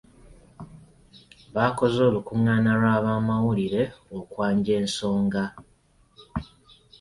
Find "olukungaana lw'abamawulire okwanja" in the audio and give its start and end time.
2.09-4.71